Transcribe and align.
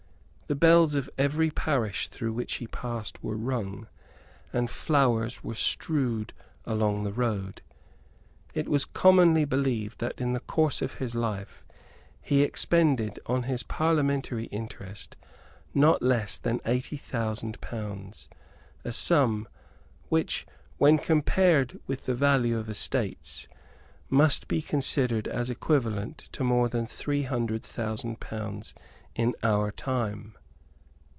The 0.47 0.55
bells 0.55 0.95
of 0.95 1.09
every 1.17 1.49
parish 1.49 2.09
through 2.09 2.33
which 2.33 2.55
he 2.55 2.67
passed 2.67 3.23
were 3.23 3.37
rung, 3.37 3.87
and 4.51 4.69
flowers 4.69 5.45
were 5.45 5.55
strewed 5.55 6.33
along 6.65 7.05
the 7.05 7.13
road. 7.13 7.61
It 8.53 8.67
was 8.67 8.83
commonly 8.83 9.45
believed 9.45 9.99
that, 10.01 10.19
in 10.19 10.33
the 10.33 10.41
course 10.41 10.81
of 10.81 10.95
his 10.95 11.15
life, 11.15 11.63
he 12.21 12.41
expended 12.43 13.17
on 13.27 13.43
his 13.43 13.63
parliamentary 13.63 14.47
interest 14.47 15.15
not 15.73 16.01
less 16.03 16.37
than 16.37 16.59
eighty 16.65 16.97
thousand 16.97 17.61
pounds, 17.61 18.27
a 18.83 18.91
sum 18.91 19.47
which, 20.09 20.45
when 20.77 20.97
compared 20.97 21.79
with 21.87 22.07
the 22.07 22.13
value 22.15 22.57
of 22.57 22.67
estates, 22.69 23.47
must 24.09 24.49
be 24.49 24.61
considered 24.61 25.29
as 25.29 25.49
equivalent 25.49 26.17
to 26.33 26.43
more 26.43 26.67
than 26.67 26.85
three 26.85 27.23
hundred 27.23 27.63
thousand 27.63 28.19
pounds 28.19 28.73
in 29.15 29.33
our 29.43 29.71
time. 29.71 30.35